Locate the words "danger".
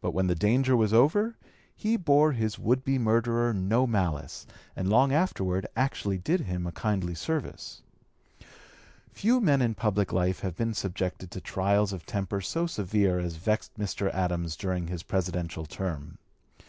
0.34-0.76